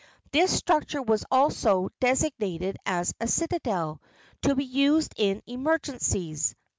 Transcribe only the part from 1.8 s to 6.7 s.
designed as a citadel, to be used in emergencies.